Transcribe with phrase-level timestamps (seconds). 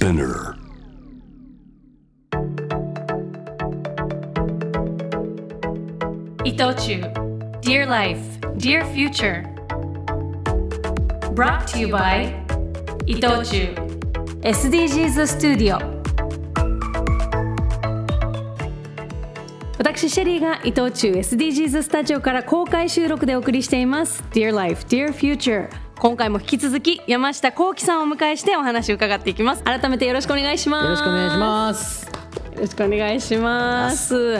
[0.00, 0.56] Spinner.
[6.42, 7.02] 伊藤忠
[7.60, 8.18] Dear Life,
[8.56, 9.44] Dear Future
[11.34, 12.32] Brought to you by
[13.04, 13.74] 伊藤忠
[14.40, 15.78] SDGs スタジオ
[19.76, 25.68] 私シェリーが伊藤忠 SDGs スタジオから公開収録でお送りしています Dear Life, Dear Future
[26.00, 29.62] 今回も引き続き山下幸喜さんをお迎えしてお話を伺っていきます。
[29.64, 30.84] 改めてよろしくお願いします。
[30.84, 32.06] よろしくお願いします。
[32.06, 32.12] よ
[32.56, 34.38] ろしくお願いします。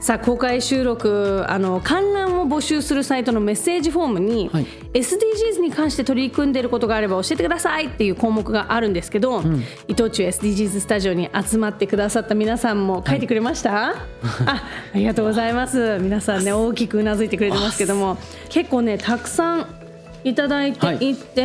[0.00, 4.66] さあ公開収録あの観覧を募集するサイトのメッセージフォームに、はい。
[4.92, 9.42] SDGs に関して取り組んでいることがあれば教えてくださいっていう項目があるんですけど、
[9.88, 13.96] 伊藤忠 SDGs スタジオに集まってくださった皆さんも書いてくれました、 あ
[14.46, 14.62] あ
[14.94, 15.98] りがとうございます。
[16.00, 18.18] 皆さんね大きくうなずいてくれてますけども
[18.50, 19.85] 結構ねたくさん
[20.28, 21.14] いただいてい。
[21.14, 21.42] て、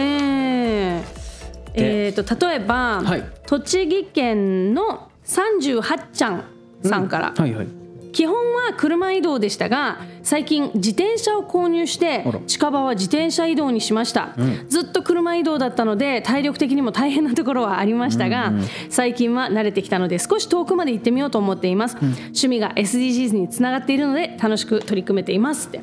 [1.74, 3.24] えー、と例えば、はい。
[3.46, 6.44] 栃木県の38ちゃん
[6.84, 7.68] さんから、はいはい。
[8.12, 14.36] 基本は車移動でしたが最近自転車を購入して近場は自転車移動にしました、
[14.68, 18.52] ずっと車移動だったので体力的にも大変なところはありましたが、
[18.90, 25.82] 最近は慣れてきたので少し遠くまで行ってみようと思っています、趣味が SDGs につながっているので楽しく取り組めていますって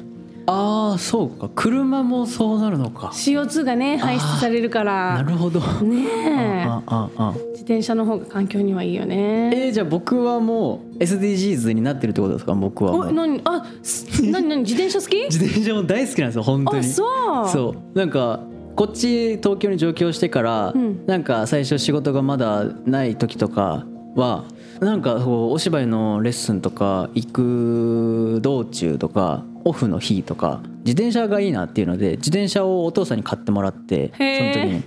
[0.51, 1.51] ああそうか。
[1.55, 3.09] 車もそうなるのか。
[3.09, 5.61] CO2 がね排出されるかならるほど。
[5.61, 6.65] ねえ。
[6.67, 9.51] あああ自転車の方が環境にはいいよね。
[9.55, 12.55] えー、じゃあ僕はもう SDGs になってるってことですか？
[12.55, 12.93] 僕は。
[12.93, 13.41] お何？
[13.45, 14.63] あす何何？
[14.63, 15.17] 自転車好き？
[15.31, 16.79] 自転車も大好きなんですよ本当に。
[16.79, 17.05] あそ
[17.45, 17.49] う。
[17.49, 17.99] そう。
[17.99, 18.41] なんか
[18.75, 21.05] こっち東京に上京してから、ん。
[21.07, 24.45] なんか最初仕事がまだない時とかは
[24.81, 34.83] なんかこうお芝居のレッスンとか行く道中とかオフの日とか自転車がいいなっていうので自転車をお父さんに買ってもらってその時に。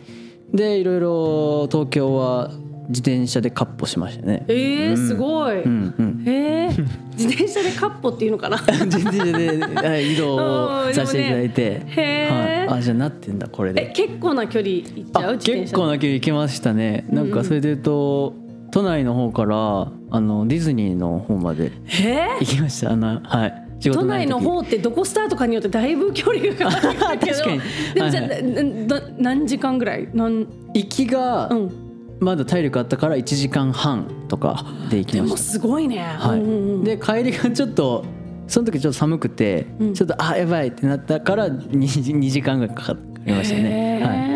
[0.54, 2.52] でいろいろ東京は
[2.90, 4.44] 自転車でカッポしましたね。
[4.50, 6.24] えー、すごい、うんうん。
[6.28, 6.68] へえ
[7.14, 8.58] 自転車でカッポっていうのかな？
[8.86, 12.70] 自転車ではい移動をさせていただいて、ねへー。
[12.70, 13.92] はい、あじゃあなってんだこれで。
[13.92, 15.30] え結構な距離行っちゃう？
[15.30, 17.06] あ自転車結構な距離行きましたね。
[17.10, 18.34] なんかそれで言うと、
[18.72, 21.72] 都内の方からあのディズニーの方まで
[22.04, 22.92] え行きました。
[22.92, 23.54] あのはい。
[23.54, 27.38] 仕都内の方ってどこスタートかによってだいぶ距離が変わるんだけど。
[27.42, 27.62] 確かに。
[27.96, 30.08] でもじゃあ、はい何時間ぐらい？
[30.14, 30.46] なん？
[30.74, 31.72] 行きがうん。
[32.20, 35.52] まだ体力あったから1時間半とかで行きでもました。
[35.54, 36.40] すごいね、はい。
[36.40, 36.84] うんうんうん。
[36.84, 38.06] で帰りがちょっと
[38.48, 39.94] その時ちょっと寒くて、うん。
[39.96, 41.72] ちょっとあやばいってなったから 2,
[42.20, 44.00] 2時間ぐらいかかりましたね。
[44.04, 44.31] はい、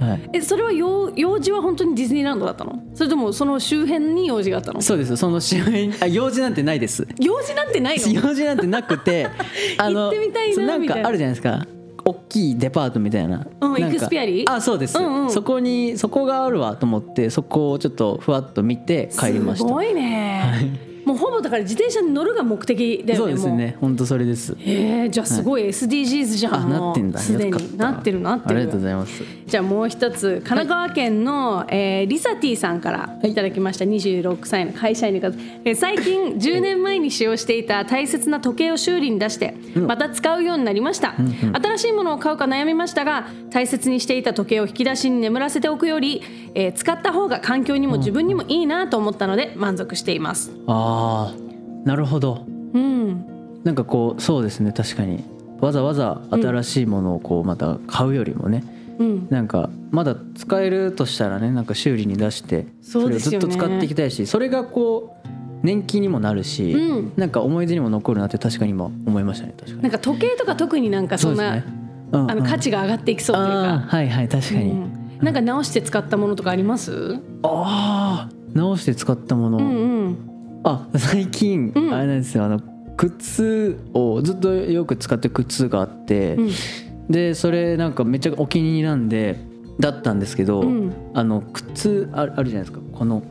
[0.00, 0.30] はい。
[0.34, 2.82] えそれは用用事は本当にディズニーランドだったの？
[2.94, 4.80] それともその周辺に用事があったの？
[4.82, 5.16] そうです。
[5.16, 7.06] その周辺あ用事なんてないです。
[7.18, 8.06] 用事なんてないの？
[8.28, 9.28] 用事なんてなくて
[9.78, 11.02] 行ってみたいななんみたいな。
[11.02, 11.66] かあるじゃないですか。
[12.02, 13.88] 大きいデパートみたいな,、うんなんか。
[13.88, 15.30] イクスピアリあそうです、うんうん。
[15.30, 19.68] そこにそこがあるわと思ってそこをちょっとふわっと見て帰りました。
[19.68, 20.80] すごいね、
[21.10, 23.76] もうほぼだから自転車に乗るが目的だよねそうですね。
[23.80, 24.56] 本当それです。
[24.60, 27.18] へえじゃあすごい SDGs じゃん、あもうなってんだ。
[27.18, 28.56] すでになってるなってる。
[28.56, 29.24] ありがとうございます。
[29.46, 33.34] じゃあもう一つ神奈川県の、えーリサティさんからい。
[33.34, 33.84] ただきました。
[33.84, 41.14] 26歳の会社員の方、えー最近10年前に使用していた大切な時計を修理に出してまた使うようになりました、
[41.62, 46.22] 新しいものを買うか悩みましたが大切にしていた時計を引き出しに眠らせておくより、
[46.54, 50.50] えー使った方が環境にも自分にもいいなと思ったので満足しています。
[50.66, 52.44] あーなるほど。
[52.74, 53.24] うん。
[53.64, 54.72] なんかこうそうですね。
[54.72, 55.24] 確かに。
[55.60, 58.64] わざわざ新しいものをこうまた買うよりもね、
[58.98, 59.26] うん。
[59.30, 65.28] なんかまだ使えるとしたらねなんか修理に出してそれをずっと使っていきたいしそれがこう
[65.62, 67.12] 年金にもなるし、うん。
[67.16, 69.82] なんか思い出にも残るなって確かに今思いましたね確かに。
[69.82, 71.74] なんか時計とか特になんかそんな、うですね。
[71.74, 71.80] うん
[72.12, 77.18] あの価値が上がっていきそうというか、はいはい確かに、うんなんか直して使ったものとかあります？
[77.42, 80.16] ああ直して使ったもの、うんうん。
[80.64, 81.94] あ最近、うん。
[81.94, 82.44] あれなんですよ。
[82.44, 82.60] あの
[82.96, 86.50] 靴をずっとよく使ってる靴があって、うん。
[87.08, 89.38] でそれなんかめっちゃお気に入りなんで
[89.78, 90.92] だったんですけど、うん。
[91.14, 92.80] あの靴あるあるじゃないですか。
[92.92, 93.22] この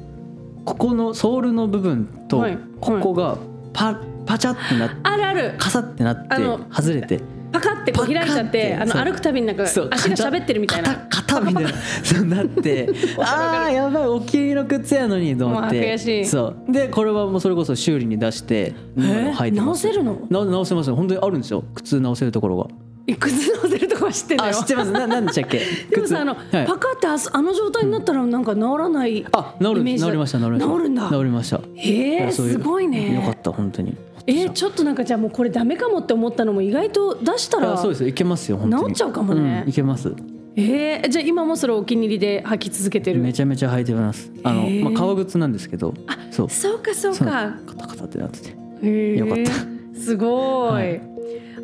[0.65, 2.57] ここのソールの部分とはい。
[2.79, 3.37] ここが
[3.73, 5.55] パパチャってなってあるある。
[5.57, 6.35] カサってなって
[6.71, 10.95] 外れてパカってこう開いちゃって、あの歩くたびになんか足が喋ってるみたいな。
[11.09, 11.69] 肩肩みたいな。
[12.03, 12.89] そうなって。
[13.19, 14.07] ああやばい。
[14.07, 16.25] お気に入りの靴やのにと思って悔しい。
[16.25, 16.71] そう。
[16.71, 20.17] でこれはもうそれこそ修理に出してえ履い直せるの？
[20.29, 20.95] な直せますよ。
[20.95, 21.63] 本当にあるんですよ。
[21.75, 22.67] 靴直せるところが。
[23.07, 24.51] いくつ直せるとこは知ってんだよ。
[24.51, 24.91] あ知ってます。
[24.91, 25.59] ななんでしたっけ？
[25.89, 26.65] でもさあの、はい。
[26.67, 30.67] パカってあそあの状態になったらなんか治らないあ治る治りました治りました。
[30.67, 31.09] 治るんだ。
[31.09, 31.59] 治りました。
[31.75, 33.15] へえすごいね。
[33.15, 33.95] よかった本当に
[34.29, 38.03] えーちょっとなんかじゃあもうこれダメかもって思ったのも意外と出したらあそうです。
[38.03, 38.85] よいけますよ本当に。
[38.87, 39.63] 治っちゃうかもね。
[39.65, 40.13] んいけます。
[40.55, 43.21] えー、じゃあ今もそれお気に入りで履き続けてる？
[43.21, 44.31] めちゃめちゃ履いてます。
[44.43, 44.83] あの、へー。
[44.83, 45.93] まあ、革靴なんですけど。
[46.31, 46.49] そう。
[46.49, 47.55] そうかそうか。
[47.65, 48.49] カタカタってなってて。
[48.49, 49.17] へー。
[49.17, 49.99] よかった。
[49.99, 51.01] すごい、はい。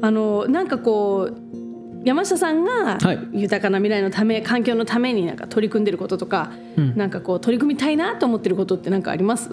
[0.02, 3.20] あのなんかこう山下さんがはい。
[3.34, 6.96] 豊かな未来のため、環境のためになんか取り組んでることとか、うん。
[6.96, 9.50] なんかこう取り組みたいなと思ってることって何かあります？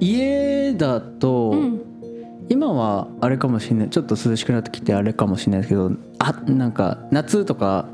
[0.00, 1.80] 家だと、うん。
[2.48, 3.90] 今はあれかもしれない。
[3.90, 7.86] ちょっと涼しくなってきてあれかもしれないですけどあなんか夏とか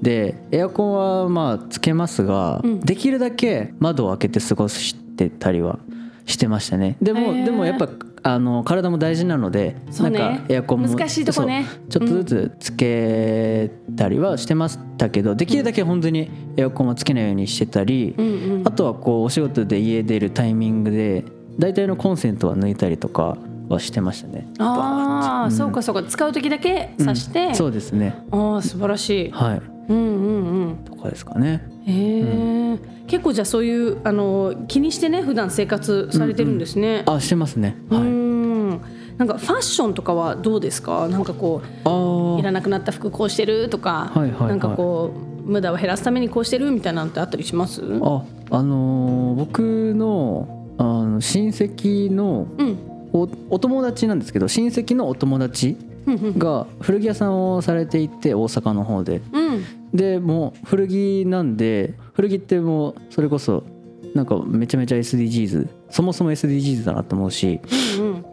[0.00, 2.80] でエアコンはまあつけますが、うん。
[2.80, 5.78] できるだけ窓を開けて過ごしてたりは
[6.30, 7.88] してましたねでもへーでもやっぱ
[8.22, 21.24] あの体も大事なのでそうねなんかエアコンも難しいとこねちょっとずつつけたりはしてましたけど、できるだけ本当にエアコンはつけないようにしてたり、うんうんあとはこうお仕事で家出るタイミングで
[21.58, 23.38] 大体のコンセントは抜いたりとか
[23.68, 24.46] はしてましたね。
[24.58, 28.14] ああ、うんそうかそうか使う時だけうん挿して、そうですね。
[28.30, 29.30] ああ素晴らしい。
[29.30, 29.62] はい。
[29.88, 30.76] うんうんうん。
[30.84, 31.66] とかですかね。
[31.86, 32.78] へえ、
[33.10, 37.02] 結構じゃあそういうあの気にしてね普段生活されてるんですね。
[37.06, 37.76] あしてますね。
[37.90, 38.04] うはい。
[38.04, 38.80] ん。
[39.18, 41.08] なんかファッションとかはどうですか？
[41.08, 47.82] なんかこうあいらなくなった服こうしてるとか、はいはいはいなんかこう無駄を減らすためにこうしてるみたいなのってあったりします？
[47.82, 48.02] うん。
[48.06, 52.46] ああのー僕のあの親戚の
[53.12, 59.64] おお友達なんですけど親戚のお友達うんうんが古着屋さんをされていて大阪の方でうん。
[59.92, 63.64] でもう古着なんで古着ってもうそれこそ
[64.14, 67.60] なんかめちゃめちゃ SDGs そもそも SDGs だなと思うし
[67.98, 68.24] うん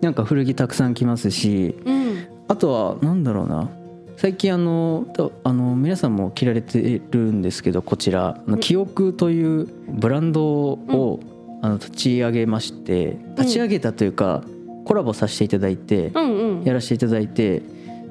[0.00, 1.94] なんか古着たくさん着ますしうん。
[1.94, 2.26] うん。
[2.48, 3.70] あとはなんだろうな。
[4.16, 11.20] 最近あのとあの皆さんも着られてるんですけどこちら記憶というブランドを、
[11.62, 14.44] あの立ち上げまして立ち上げたというか、
[14.84, 16.64] コラボさせていただいて、うんうん。
[16.64, 17.62] やらせていただいて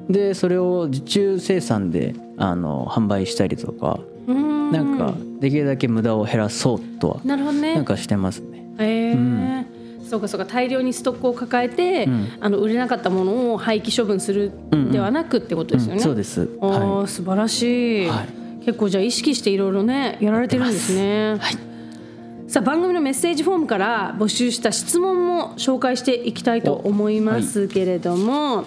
[0.08, 4.72] でそれを受注生産であの販売したりとか、うん。
[4.72, 7.74] なんかできるだけ無駄を減らそうとはなるほどね。
[7.74, 8.64] なんかしてますね。
[8.78, 9.66] へえ、うん。
[10.08, 12.28] そうかそうか大量にストックを抱えて、うん。
[12.40, 15.96] あの売れなかったものを廃棄処分するうんうんではなくってことですよね。
[15.96, 16.00] うん。
[16.00, 16.48] そうです。
[16.60, 18.28] は素晴らしい、はい。
[18.64, 21.36] 結構じゃあ意識していろいろねやられてるんですね。
[21.38, 21.74] はい。
[22.46, 28.64] さあ番組のメッセージフォームから募集した質問も紹介していきたいと思いますけれども、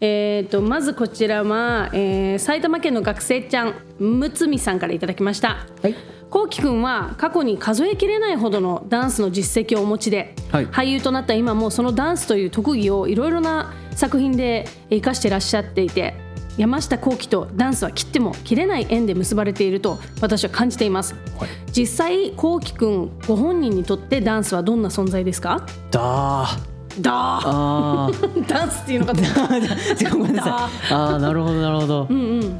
[0.00, 5.66] えー、とまずこちらは、えー埼玉県の学生ちゃんむつみさんからいただきました。
[5.82, 5.82] い。
[5.82, 5.94] はい。
[6.30, 16.14] こうきくんは過去に数えきれないほどのダンスの実績をお持ちで、はい俳優となった今もそのダンスという特技をいろいろな作品で生かしてらっしゃっていて
[16.56, 25.64] 山下幸輝とダンスは切っても切れない縁で結ばれていると私は感じています、はい実際幸輝くんご本人にとってダンスはどんな存在ですか？
[25.90, 28.46] だーだー。
[28.48, 29.20] ダンスっていうのかと。
[29.22, 30.92] 思ったごめんなさい。
[30.92, 32.06] ああなるほどなるほど。
[32.08, 32.40] うんうん。
[32.40, 32.50] 切っ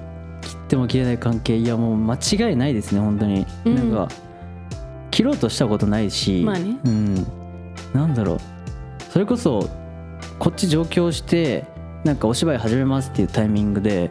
[0.69, 1.57] ても切れない関係。
[1.57, 3.75] いやもう間違いないですね本当に、うん。
[3.75, 4.09] なんか
[5.11, 6.77] 切ろうとしたことないし、まあね。
[6.85, 7.15] うん。
[7.95, 8.39] なんだろう。
[9.11, 9.69] それこそ
[10.39, 11.65] こっち上京して
[12.05, 14.11] なんかお芝居始めますっていうタイミングで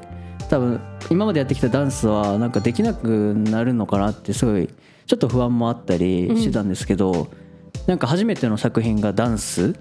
[0.49, 0.79] 多分
[1.09, 4.67] 今までやってきたダンスはなんかできなくなるのかなってすごい
[5.05, 7.29] ちょっと不安もあったりしてたんですけど、
[7.85, 9.73] なんか初めての作品がダンス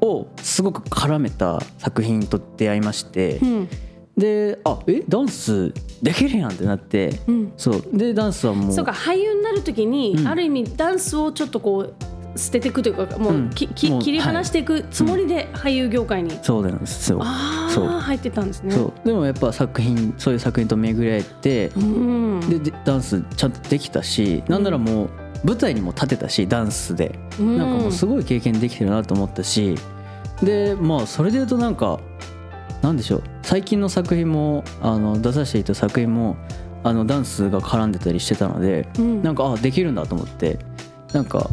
[0.00, 3.68] をすごく絡めた作品と出会いまして、うん。
[4.16, 7.52] であえダンスできるやんってなって、うん。
[7.56, 7.84] そう。
[7.92, 10.28] でダンスはもうそうか俳優になる時に、うん。
[10.28, 13.50] ある意味ダンスをちょっとこう捨てていくというかもう,うん。
[13.50, 17.20] き、き切り離していくつもりで俳優業界に、そうなんですよ。
[17.22, 18.76] ああ入ってたんですね。
[19.04, 22.40] でもやっぱ作品そういう作品と巡り合えて、うん。
[22.48, 25.10] ででダンスちゃんとできたしなんならもう
[25.44, 27.58] 舞台にも立てたしダンスで、うん。
[27.58, 29.76] なんかもうすごい経験できてるなと思ったし。
[30.42, 32.00] でまあそれで言うとなんか
[32.82, 33.22] なんでしょう。
[33.42, 36.36] 最近の作品もあの出させていた作品も
[36.82, 39.22] あのダンスが絡んでたりしてたので、うん。
[39.22, 40.58] なんかあできるんだと思って
[41.12, 41.48] なんか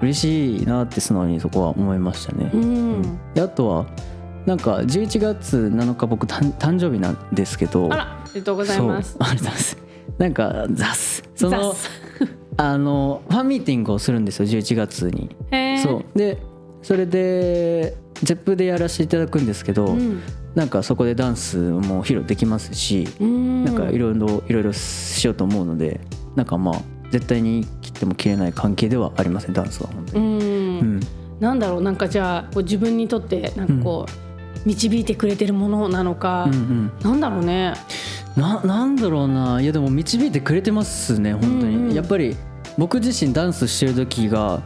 [0.00, 2.50] 嬉しいなって素直にそこは思いましたね。
[2.52, 3.18] うん。
[3.34, 3.86] であとは
[4.46, 7.92] なんか11月7日僕誕誕生日なんですけど。
[7.92, 9.16] あらありがとうございます。
[9.20, 9.76] ありがとうございます。
[10.18, 11.22] なんかザス。
[11.36, 11.74] その
[12.56, 15.34] あのファンミーティングをするんですよ11月に。
[15.82, 16.18] そう。
[16.18, 16.38] で
[16.82, 20.20] それで ZEP でやらせていただくんですけど、うん。
[20.54, 23.64] なんかそこでダンスも披露できますし、うん。
[23.64, 26.00] なんかいろいろいろいろしようと思うので
[26.36, 30.40] なんかまあ絶対に切っても切れない関係ではありませんダンスは本当うに、ん。
[30.40, 31.00] うん。
[31.40, 36.92] なんだろうなんかじゃあこう自分にとってなんかこう、導いてくれてるものなのか、うんうん。
[37.02, 37.74] なんだろうね。
[38.36, 39.60] ななんだろうな。
[39.60, 41.94] いやでも導いてくれてますね本当に、うんうん。
[41.94, 42.36] やっぱり
[42.78, 44.62] 僕自身ダンスしてる時が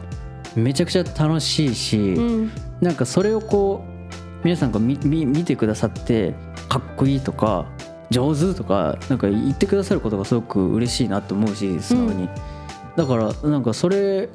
[0.55, 2.51] めちゃくちゃ楽しいし、うん。
[2.81, 6.33] なんかそれをこう皆さんが見見見てくださって
[6.69, 7.65] かっこいいとか
[8.09, 12.29] 上手とかなんか言ってくださることがすごく嬉しいなと思うし素直に、
[12.95, 14.29] だからなんかそれ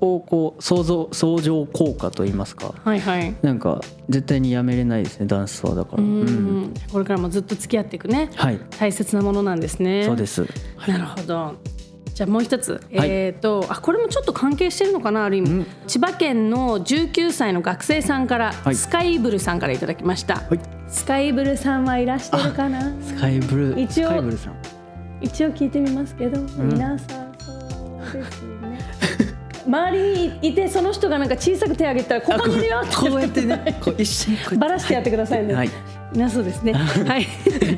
[0.00, 2.74] をこう想像相乗効果と言いますか。
[2.84, 3.34] はいはい。
[3.42, 6.02] なんか絶対にやめれないですねダンスはだから。
[6.02, 6.62] ううん。
[6.64, 8.30] んこれからもずっと付き合っていくね。
[8.34, 8.60] はい。
[8.78, 10.04] 大切なものなんですね。
[10.04, 10.46] そうです。
[10.86, 11.54] なるほど。
[12.14, 13.10] じゃあもう一つ、はい。
[13.10, 15.66] えっ、とあこれもちょっと関係してるのかなある意味、うん。
[15.86, 18.74] 千葉県の19歳の学生さんから、はい。
[18.74, 20.60] スカイブルさんからいただきました、はい。
[20.88, 22.92] スカイブルさんはいらしてるかな？
[23.02, 24.54] スカイブルー一応スカイブルーさん。
[25.20, 26.68] 一応聞いてみますけど、ん。
[26.68, 27.27] 皆さん
[29.68, 34.56] 周りにいてその人がなんか小さく手を挙げたらここにいるよってこうやってねこう一緒にこうやって。
[34.56, 35.54] バラしてやってくださいね。
[35.54, 35.70] はい。
[36.14, 36.72] なそうですね。
[36.72, 37.26] はい。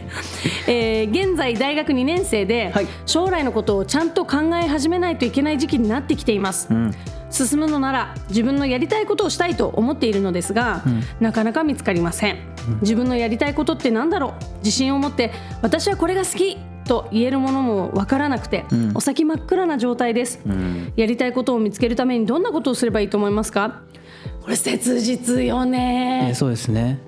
[0.68, 2.86] えー現在大学2年生で、はい。
[3.06, 6.68] 将来のことをちゃんと考え始めないといけない時期になってきています。
[6.70, 6.94] うん。
[7.30, 10.82] 進むのなら自分のやりたいことをしたいと思っているのですが、
[11.20, 12.38] なかなか見つかりません、
[12.80, 14.44] 自分のやりたいことって何だろう？
[14.64, 15.30] 自信を持って
[15.62, 16.58] 私はこれが好き
[16.90, 18.90] と言えるものもわからなくて、ん。
[18.96, 20.92] お先真っ暗な状態です、うん。
[20.96, 23.82] やりたいことを見つけるためにどんなことをすればいいと思いますか？
[24.42, 26.26] これ切実よね。
[26.30, 26.98] えーそうですね。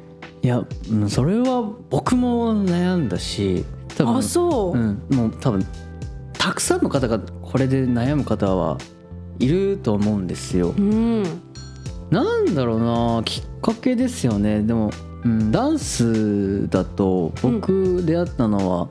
[0.40, 3.64] いやうんそれは僕も悩んだし
[3.96, 5.66] 多分あそう、うん、もう多分
[6.38, 8.78] たくさんの方がこれで悩む方は
[9.40, 10.74] いると思うんですよ。
[10.78, 11.24] うん。
[12.10, 14.62] なんだろうなきっかけですよね。
[14.62, 14.92] でも、
[15.24, 18.88] うん、ダンスだと僕出会ったのは、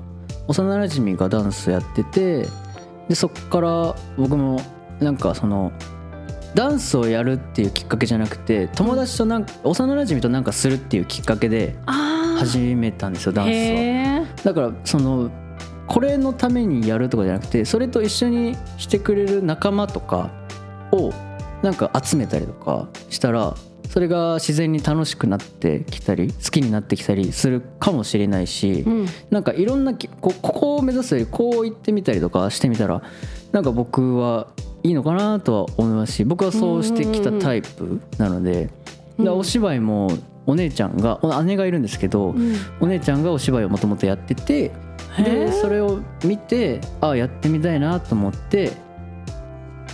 [0.48, 2.48] 幼なじみがダンスやってて
[3.08, 4.62] でそっから僕も
[5.00, 5.72] なんかその
[6.54, 13.54] ダンスをやるっていうきっかけじゃなくて友達となんか幼なじみとなんかするっていうきっかけであ始めたんですよダンスは。
[13.54, 15.32] へーだからその
[15.88, 20.30] これのためにやるとかじゃなくてそれと一緒にしてくれる仲間とか
[20.92, 21.12] を
[21.62, 23.56] なんか集めたりとかしたら
[23.92, 29.06] それが自然に楽しくなってきたり好きになってきたりするかもしれないし、うん。
[29.30, 33.02] なんかいろんなきこここを目指すよりこう行ってみたりとかしてみたら
[33.52, 34.48] なんか僕は
[34.84, 38.70] いいのかなとは思いますし僕はそうしてきたタイプなので、
[39.18, 39.26] うん。
[39.26, 40.10] でお芝居も
[40.46, 42.56] お姉ちゃんがお姉がいるんですけど、うん。
[42.80, 44.72] お姉ちゃんがお芝居をもともとやってて
[45.18, 48.72] でそれを見てああやってみたいなと思って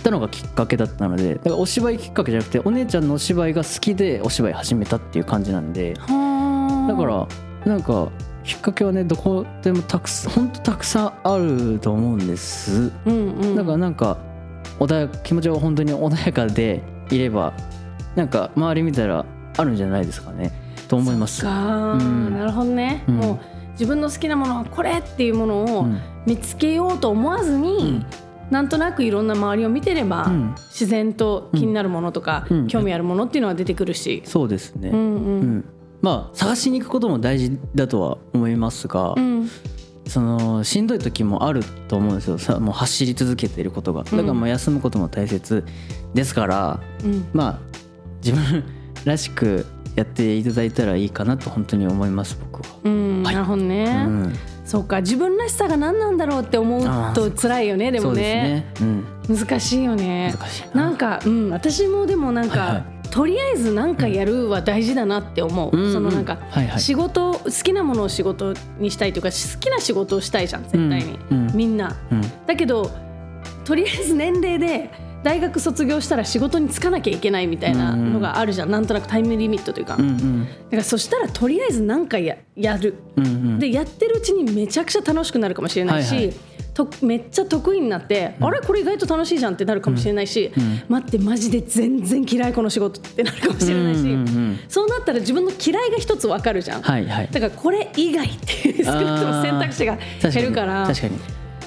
[0.02, 6.92] たのがきっかけだったのでだからお芝居きっかけじゃなくてお姉ちゃんのお芝居が好きでお芝居始めたっていう感じなんではあ。
[6.92, 7.26] だから
[7.64, 8.08] なんか
[8.44, 12.92] きっかけはねどこでもたくさん本当たくさんあると思うんです。
[13.04, 13.56] うんうん。
[13.56, 14.18] だからなんか
[14.78, 17.52] 穏や気持ちが本当に穏やかでいれば
[18.14, 19.24] なんか周り見たら
[19.56, 20.52] あるんじゃないですかね
[20.88, 21.42] と思います。
[21.42, 22.32] か、うん。
[22.34, 23.16] なるほどね、うん。
[23.16, 23.38] もう
[23.72, 26.00] 自分の好きなものはこれっていうものをうん。
[26.26, 28.06] 見つけようと思わずに、うん
[28.50, 30.54] なんとなくいろんな周りを見てれば、うん。
[30.68, 32.66] 自然と気になるものとか、うん。
[32.66, 35.04] 興味あるものっていうのは出てくるし、そうですね、うんうん。
[35.04, 35.64] うん。
[36.00, 39.48] まあ探しに行くことも大事だとは思いますが、うん。
[40.06, 42.38] そのしんどい時もあると思うんですよ。
[42.38, 44.04] さもう走り続けていることが。
[44.04, 45.64] だからまあ休むことも大切
[46.14, 47.26] ですから、うん。
[47.32, 47.58] まあ
[48.24, 48.64] 自分
[49.04, 52.76] らしくやっていただいたらいいかなと本当に思います僕は。
[52.84, 53.22] うん。
[53.22, 54.32] なるほどね、うん、
[54.68, 58.22] そうか自分らしさが何なんだろうって思うと辛いよねでもね。
[58.22, 58.74] ね。
[58.82, 60.34] うん、難しいよね。
[60.74, 60.82] な。
[60.82, 63.08] なんか、うん、私もでもなんか、はいはい。
[63.08, 66.80] とりあえず何かやるは大事だなって思う、うんそのなんか、はいはい。
[66.80, 71.18] 仕事好きなものを仕事にしたいというか好きな仕事をしたいじゃん絶対に、
[71.54, 71.96] みんな。
[72.12, 72.20] うん。
[72.46, 72.90] だけど
[73.64, 74.90] とりあえず年齢で
[75.22, 80.46] 大学卒業したら仕事に就かなきゃいけないみたいなのがあるじゃん、なんとなくタイムリミットというか、だうんうん。
[80.70, 83.58] からそしたらとりあえず何かややるうんうん。
[83.58, 86.36] でやってるうちにめちゃくちゃ楽しくなるかもしれないし、はいはい。
[86.74, 90.82] とめっちゃ得意になって、あれこれ意外と楽しいじゃんってなるかもしれないし、ん。
[90.88, 94.58] 待ってマジで全然嫌いこの仕事ってなるかもしれないし、うんうんうん。
[94.68, 97.28] そうなったら自分の嫌いが一つわかるじゃん、はいはい。
[97.32, 99.98] だからこれ以外っていう少なくとも選択肢が
[100.30, 101.18] 減るから確かに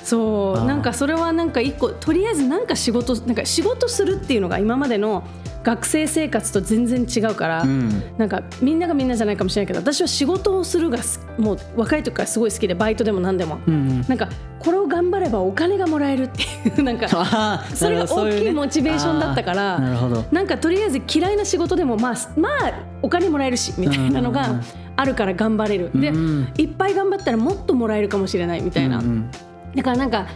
[0.04, 5.24] そうなんかそれはなんか一個とりあえずなんか仕事なんか仕事するっていうのが今までの
[5.64, 8.04] 学生生活と全然違うから、うん。
[8.18, 14.02] なんかみんながみんなじゃないかもしれないけど私は仕事をするがすもう若い時からすごい好きでバイトでも何でも、うんうん。
[14.08, 14.30] なんか
[14.60, 16.46] これを頑張ればお金がもらえるってい
[16.80, 20.26] うなんか それが大きいモチベーションだったからなるほど。
[20.32, 24.62] なんかとりあえず嫌いな仕事でもまあまあお金もらえるしみたいなのが
[24.96, 25.92] あるから頑張れる。
[25.94, 26.48] でうん。
[26.58, 29.30] いっぱい頑張ったらもっともらえるかもしれないみたいな、うんうん
[29.76, 30.28] だからなんか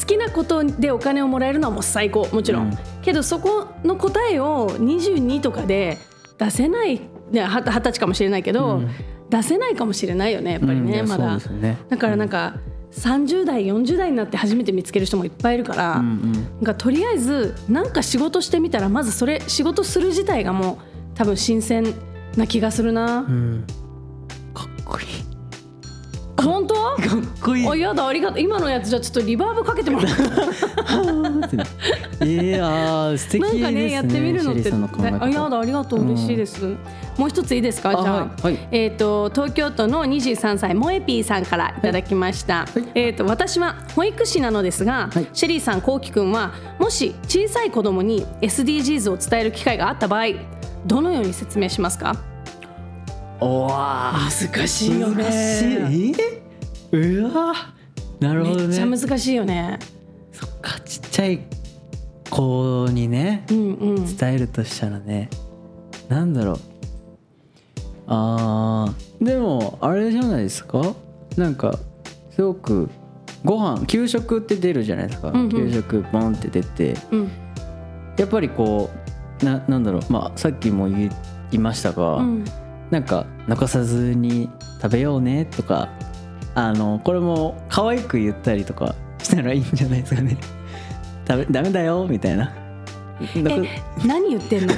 [0.00, 2.78] 好きなことでお金をもらえるのはもう最高もちろん、うん。
[3.02, 5.98] けどそこの答えを22とかで
[6.38, 8.90] 出せないねは二十歳かもしれないけど、うん。
[9.30, 11.38] 出せないかもしれないよねやっぱりね、うんまだ。
[11.38, 11.78] ね。
[11.88, 12.56] だからなんか
[12.92, 16.32] 30代40代になって初めて見つける人もいっぱいいるから、うんうん。
[16.32, 20.76] なんかとりあえずなんか仕事してみたらまずそれ仕事する自体がもう
[21.14, 21.94] 多分新鮮
[22.36, 23.64] な気がするな、うん
[26.44, 26.74] 本当？
[26.74, 27.68] かっこいい。
[27.68, 28.40] あやだありがとう。
[28.40, 31.56] 今のやつじゃちょっとリバーブかけてもらって
[32.26, 34.72] いやー素敵ですねなんかねやってみるのって
[35.20, 36.00] あやだありがとう。
[36.00, 36.64] うん嬉しいです、
[37.16, 37.90] もう一ついいですか？
[37.90, 38.68] じゃあ、はいはい。
[38.70, 45.26] えっ、と東京都の23歳もえぴーさんからいただきました、えっ、と私は保育士なのですが、はい。
[45.32, 50.26] シェリーさんこうきくんはもし小さい子供に SDGs を伝える機会があった場合
[50.86, 52.33] どのように説明しますか
[53.40, 55.24] おわ難しいよね。
[55.24, 56.14] 難しい。
[56.92, 57.54] えうわ
[58.20, 59.78] なるほどめっちゃね難しいよね。
[60.32, 61.40] そっかちっちゃい
[62.30, 64.16] 子にねうんうん。
[64.16, 65.28] 伝えるとしたらね。
[66.08, 66.58] なんだろう。
[68.06, 70.94] あーでもあれじゃないですか？
[71.36, 71.78] なんか
[72.30, 72.88] すごく
[73.44, 75.48] ご飯給食って出るじゃないですか、うんうん。
[75.50, 76.96] 給食ボンって出て。
[77.10, 77.30] うん。
[78.16, 78.90] やっぱりこ
[79.42, 80.02] うななんだろう。
[80.08, 81.10] まあさっきも言
[81.50, 82.44] いましたが、うん
[82.90, 84.50] なんか残さずに
[84.80, 85.88] 食べようねとか
[86.54, 90.36] あのこれも可愛く言ったりとかしたらいいんじゃないですかね。
[91.26, 92.63] ダメだよみたいな。
[94.04, 94.74] 何言ってんの？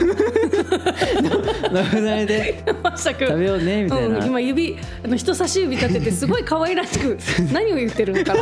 [1.73, 2.63] 残 さないで。
[2.97, 7.17] 食べようねみたいな、うん、今指あの人差し指立ててすごい可愛らしく
[7.53, 8.35] 何を言ってるのか。
[8.35, 8.41] な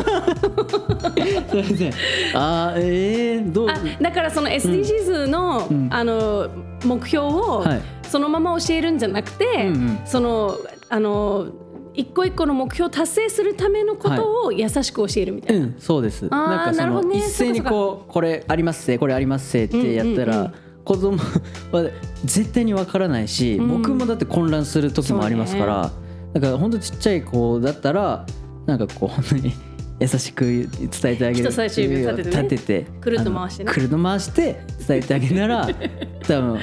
[2.34, 3.68] あーえー、どう？
[3.68, 5.88] あだからその SDGs の,、うん。
[5.90, 6.48] あの
[6.84, 7.80] 目標をはい。
[8.08, 9.98] そのまま教えるんじゃなくて、うんうん。
[10.04, 10.58] その
[10.88, 11.48] あの
[11.94, 15.66] 一個一個の目標を達成するためのことを優しく教えるみたいな。
[15.66, 16.26] うんそうです。
[16.26, 17.18] ーなんかそなるほどね。
[17.20, 21.16] の一斉にこうこれありますせこれありますせってやったら、うんうんうん子供
[21.72, 21.90] は
[22.26, 23.68] 絶対にわからないし、うん。
[23.82, 25.90] 僕もだって混乱する時もありますから、
[26.34, 28.26] だから本当ちっちゃい子だったら
[28.66, 29.54] なんかこう本当に
[30.00, 32.42] 優しく伝えてあげる人指立ててね。
[32.42, 35.68] 立ててくるっと回してねくるっと回して伝えてあげたら
[36.26, 36.58] 多分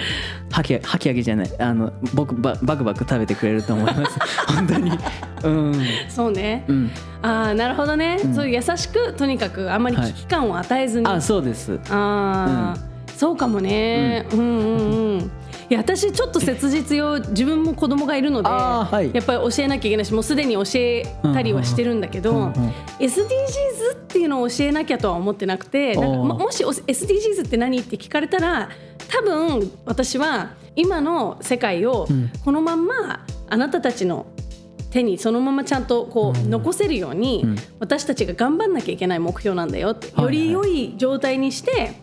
[0.51, 1.49] はきはき上げじゃない。
[1.59, 4.19] あの僕ババクバク食べてくれると思います。
[4.53, 4.91] 本当に。
[5.43, 5.81] うん。
[6.09, 6.91] そうね、うん。
[7.21, 8.35] ああなるほどね、うん。
[8.35, 11.79] そういう優しくとにかくあんまり危機感を与えずに、あそうです。
[11.89, 12.91] あー。
[13.17, 15.31] そうかもね、うん、うんうん
[15.71, 17.17] いや私ちょっと切実よ。
[17.29, 19.09] 自分も子供がいるので、はい。
[19.15, 20.05] やっぱり教えなきゃいけない。
[20.05, 28.69] しもうすでに教えたりはしてるんだけど、うんうんうん SDGs っていうのを教えなきゃとは思ってなくてなんかももしお SDGs って何って聞かれたら
[29.07, 32.29] 多分私は今の世界をうん。
[32.43, 34.25] このまんまあなたたちの
[34.91, 37.55] 手にそのままちゃんとこう残せるように、うん。
[37.79, 41.93] 私たちが頑張んなきゃいけない目標なんだよって、より良い状態にして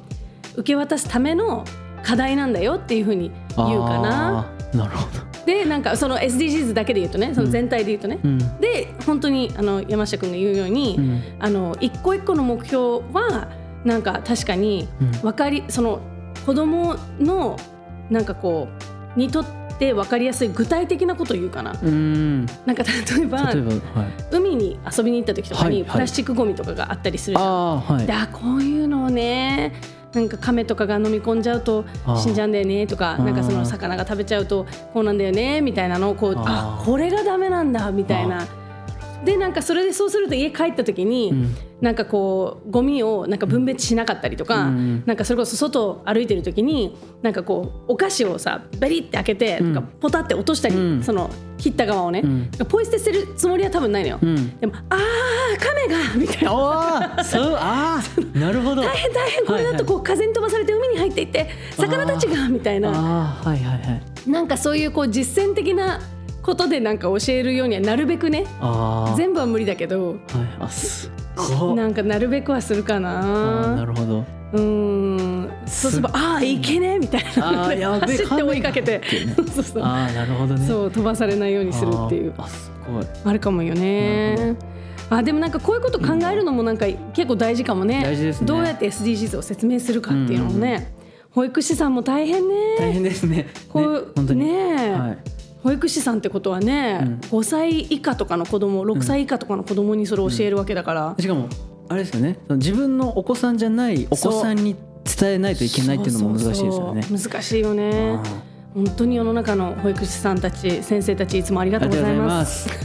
[0.55, 1.67] 受け渡すための
[2.03, 3.31] 課題なんだよっていうふうに
[3.66, 4.47] 言うかな。
[4.73, 5.29] なるほど。
[5.47, 8.61] でなんかその SDGs だけで言うとねその全体で言うとね、うん。
[8.61, 11.23] で本当にあの山下君が言うように、うん。
[11.38, 13.49] あの一個一個の目標は
[13.85, 15.11] なんか確かにうん。
[15.12, 16.01] 分かりその
[16.44, 17.57] 子供の
[18.11, 18.68] なんかこ
[19.16, 19.44] うにとっ
[19.79, 21.73] て分かりやすい具体的なことを言うかな。
[21.83, 22.44] うん。
[22.66, 23.57] なんか例えばはい。
[24.31, 25.92] 海に遊びに行った時とかにはいはい。
[25.92, 27.49] プラスチックゴミとかがあったりするじゃん。
[27.49, 28.07] ああはい。
[28.07, 29.73] であこういうのをね
[30.12, 31.85] なんか亀とかが飲み込んじゃうと
[32.16, 38.47] 死んじゃうんだよねとかなんかその魚が食べちゃうとこうなんだよねみたいなのをこうあこれがダメなんだみたいな。
[39.25, 41.57] でなんかそれでそうすると家帰った時に、うん。
[41.81, 49.83] なんかこうゴミをなんか分別しなかったりとか、うんなんかそれこそ外を歩いてる時になんかこうお菓子をさベリって開けて、うん。
[50.01, 51.03] ポタって落としたり、うん。
[51.03, 52.51] その切った側をね、うん。
[52.69, 54.19] ポイ捨てするつもりは多分ないのよ。
[54.21, 54.59] うん。
[54.59, 54.99] でもあー
[55.59, 56.53] 亀がみたいな。
[56.53, 58.03] ああそうああ
[58.39, 58.83] なるほど。
[58.83, 62.91] 大変大変これだとこう風に飛ばされて海に入っていって魚たちがみたいな。
[62.91, 64.31] ああはいはいはい。
[64.31, 66.01] なんかそういうこう実践的な
[66.49, 68.47] ことでなんか教えるようにはなるべくね
[69.19, 70.19] 全部は無理だけどはい。
[70.61, 71.11] あす
[71.77, 73.77] なんかなるべくはするかな。
[73.77, 74.25] なるほど。
[74.55, 75.51] うーん。
[75.67, 77.73] そうすればああいけねえみたいな。
[77.75, 79.01] やべえ走って追いかけて。
[79.55, 79.83] そうそう。
[79.85, 80.67] ああなるほどね。
[80.67, 82.33] そう飛ばされないようにするっていう。
[82.39, 83.05] あすごい。
[83.25, 84.57] あるかもよね。
[85.11, 88.03] あでもなんかこういうこと考えるのもなんか結構大事かもね。
[88.03, 88.47] 大事ですね。
[88.47, 90.93] どうやって SDGs を説明するかっていうのもね、
[91.31, 92.55] 保育士さんも大変ね。
[92.79, 93.47] 大変ですね。
[93.69, 93.81] こ
[94.17, 94.93] うねねえ。
[94.93, 97.38] はい保育士さんってことはね、うん。
[97.38, 101.49] 5歳以下とかの子供6歳以下とかの子供にそれを教えるわけだから、しかも
[101.88, 102.38] あれですよね。
[102.51, 107.03] 自分のお子さんじゃないお子さんに伝えないといけないっていうのも難しいですよね。
[107.11, 108.18] 難しいよね。
[108.75, 112.68] 本当に世の中の保育士さんたち先生たちいつもありがとうございます。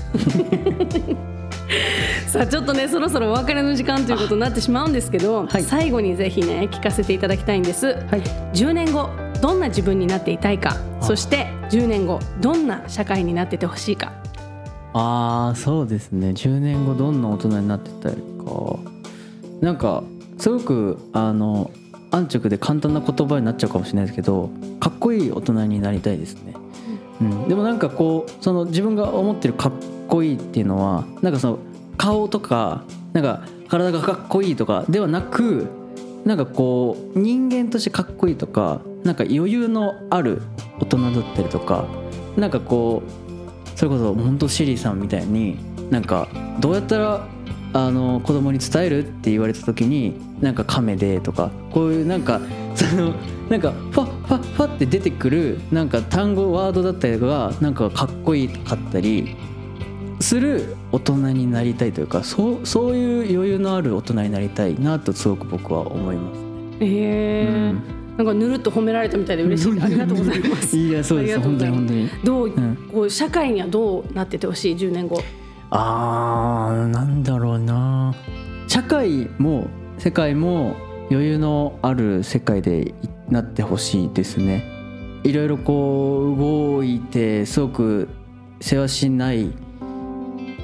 [2.28, 5.64] さあちょっとねそろそろお別れの時間ということになってしまうんですけど、はい。
[5.64, 7.88] 最後にぜひね聞かせていただきたいんです。
[7.88, 8.22] はい。
[8.54, 9.10] 10年後
[9.42, 14.14] どんな自分になっていたいかそして10年後どんな社会になっててほしいか？
[14.94, 16.30] ああそうですね。
[16.30, 18.20] 10年後どんな大人になってたいか。
[19.60, 20.04] なんか
[20.38, 21.72] すごくあの
[22.12, 26.54] 安直で簡単な言葉になっちゃうかもしれないですけどかっこいい大人になりたいですね。
[27.22, 29.72] うん、でもなんかこうその自分が思ってるかっ
[30.08, 31.60] こいいっていうのはなんかその
[31.98, 32.84] 顔とか
[33.14, 35.66] なんか体がかっこいいとかではなく
[36.24, 40.42] なんかこう人間としてかっこいいとかなんか余裕のある
[40.80, 41.86] 大人だったりとか
[42.38, 45.58] なんかこうそれこそ本当シリーさんみたいに
[45.90, 46.28] なんか
[46.60, 47.28] どうやったら
[47.74, 52.40] あの子供に伝えるって言われた時になんか亀でとかこういうなんか
[52.76, 53.14] その
[53.50, 59.36] なんかファッファッファって出てくるなんか単語ワードだったりがなんかかっこいいかったり
[60.20, 66.40] する大人になりたいというかそうそういう余裕のある大人になりたいなとすごく僕は思います。
[66.80, 69.80] えーうんなんかぬるっと褒められたみたいで嬉しい。
[69.82, 70.78] ありがとうございます。
[70.78, 71.40] いやそうです。
[71.40, 72.10] 本当に本当に。
[72.24, 75.22] どう、んこう社会にはどうなっててほしい？10年後。
[75.72, 78.14] あーなんだろうな。
[78.68, 80.76] 社会も世界も
[81.10, 82.94] 余裕のある世界で
[83.30, 84.64] なってほしいですね。
[85.24, 88.10] いろいろこう動いてすごく
[88.60, 89.52] 世話しない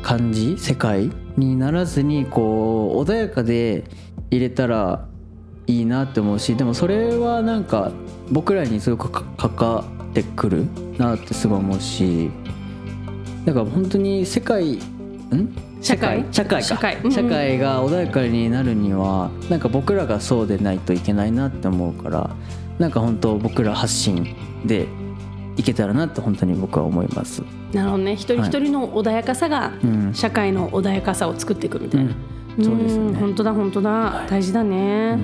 [0.04, 3.86] 感じ世界にならずにこう穏やかで
[4.32, 5.09] 入れたら
[5.70, 7.92] いいなって思うしでもそれはなんか
[8.32, 10.66] 僕らにすごくかかかってくる
[10.98, 12.32] なってすごい思うし
[13.46, 14.80] だから本当に世界ん？
[15.80, 16.26] 社会？
[16.32, 16.68] 社会か。
[16.68, 16.98] 社会。
[16.98, 17.06] うん。
[17.06, 22.32] うん社会が穏やかになるにはなんか僕らがそうでないといけないなって思うから
[22.80, 24.88] なんか本当僕ら発信で
[25.56, 27.44] いけたらなって本当に僕は思います。
[27.74, 28.14] なるほどね。
[28.14, 30.14] 一人一人の穏やかさがうん。
[30.16, 32.12] 社会の穏やかさを作っていくみたいな、
[32.58, 32.66] うん。
[32.66, 33.12] そうですね。
[33.12, 33.14] ん。
[33.14, 35.20] 本当だ本当だ、大事だね、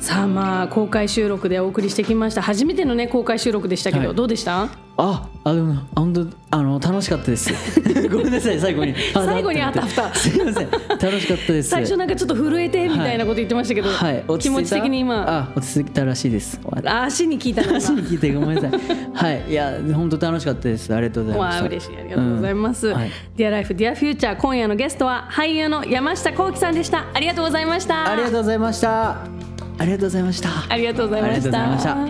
[0.00, 2.42] さあまあ公開収録でお送りしてきました。
[2.42, 4.16] 初めてのね公開収録でしたけど、はい。
[4.16, 4.68] どうでした？
[4.96, 7.52] ああでもあ本当あの楽しかったです。
[8.08, 8.94] ごめんなさい最後に。
[9.14, 10.14] あ 最後にあたふた。
[10.14, 10.70] すいません。
[10.70, 11.68] 楽しかったです。
[11.68, 14.24] 最初なんかちょっと震えてみたいなこと言ってましたけど、はい。
[14.26, 15.24] 落気持ち的に今。
[15.26, 16.60] あ落ち着いたらしいです。
[16.86, 18.70] あ足に聞いたの話に聞いてごめんなさい。
[19.12, 19.44] はい。
[19.50, 20.94] いや本当楽しかったです。
[20.94, 21.60] ありがとうございました。
[21.60, 21.96] わあ嬉しい。
[21.96, 22.94] ありがとうございます、うん。
[22.94, 23.10] はい。
[23.36, 27.06] Dear Life Dear Future 今夜のゲストは俳優の山下幸喜さんでした。
[27.12, 28.10] ありがとうございました。
[28.10, 29.39] ありがとうございました。
[29.80, 30.50] ありがとうございました。
[30.68, 32.06] ありがとうございました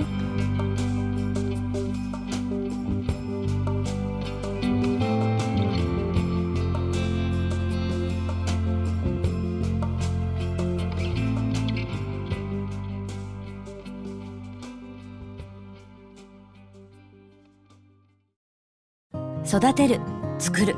[19.46, 20.00] 育てる
[20.38, 20.74] 作る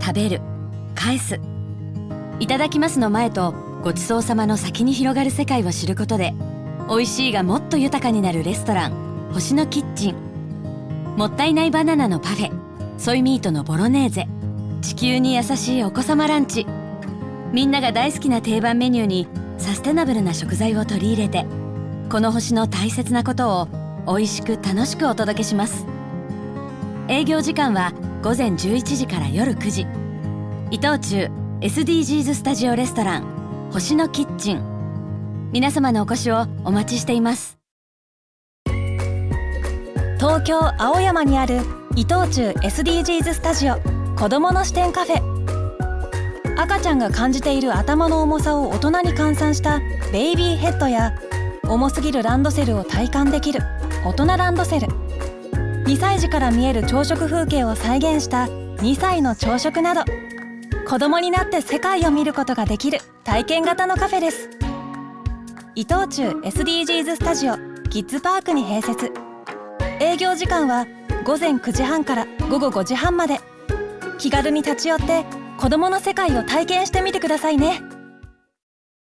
[0.00, 0.40] 食べる
[0.94, 1.40] 返す
[2.40, 6.34] いただきますの前とごちそうさまの先に広がる世界を知ることで
[6.88, 10.14] 美味しいがもっと豊かになるレストラン星のキッチン。
[11.16, 12.50] もったいないバナナのパフェ
[12.98, 14.28] ソイミートのボロネーゼ。
[14.82, 16.66] 地球に優しいお子様ランチ。
[17.52, 19.26] みんなが大好きな定番メニューに
[19.58, 21.46] サステナブルな食材を取り入れて
[22.10, 23.68] この星の大切なことを
[24.06, 25.86] 美味しく楽しくお届けします。
[27.08, 27.92] 営業時間は
[28.22, 29.86] 午前11時から夜9時。
[30.70, 33.41] 伊藤忠 SDGs スタジオレストラン。
[33.72, 35.50] 星のキッチン。
[35.50, 37.58] 皆様のお越しをお待ちしています。
[40.18, 41.60] 東京青山にある
[41.96, 43.76] 伊藤忠 SDGs スタジオ。
[44.14, 46.60] 子どもの視点カフェ。
[46.60, 49.80] 赤ちゃんが感じている頭の重さを大人に換算した
[50.12, 51.14] ベイビーヘッドや
[51.66, 53.60] 重すぎるランドセルを体感できる
[54.04, 54.88] 大人ランドセル。
[55.86, 60.02] 2歳児から見える朝食風景を再現した2歳の朝食など。
[60.86, 64.50] 子供になって世界を見ることができる体験型のカフェです。
[65.74, 67.54] 伊藤忠 SDGs スタジオ
[67.88, 69.12] キッズパークに併設。
[70.00, 70.86] 営業時間は
[71.24, 73.40] 午前9時半から午後5時半まで。
[74.18, 75.24] 気軽に立ち寄って
[75.56, 77.80] 子供の世界を体験してみてくださいね。